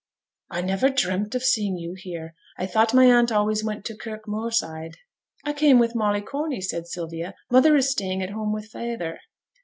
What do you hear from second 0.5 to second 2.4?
never dreamt of seeing you here.